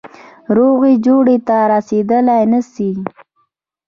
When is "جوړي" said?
1.05-1.37